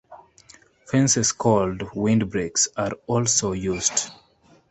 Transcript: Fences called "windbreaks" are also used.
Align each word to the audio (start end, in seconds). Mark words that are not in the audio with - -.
Fences 0.87 1.31
called 1.31 1.83
"windbreaks" 1.93 2.67
are 2.75 2.93
also 3.05 3.51
used. 3.51 4.09